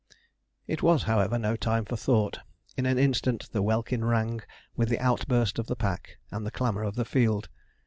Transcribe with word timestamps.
It 0.65 0.81
was, 0.81 1.03
however, 1.03 1.37
no 1.37 1.55
time 1.55 1.85
for 1.85 1.95
thought. 1.95 2.39
In 2.75 2.87
an 2.87 2.97
instant 2.97 3.51
the 3.51 3.61
welkin 3.61 4.03
rang 4.03 4.41
with 4.75 4.89
the 4.89 4.97
outburst 4.97 5.59
of 5.59 5.67
the 5.67 5.75
pack 5.75 6.17
and 6.31 6.43
the 6.43 6.49
clamour 6.49 6.81
of 6.81 6.95
the 6.95 7.05
field. 7.05 7.49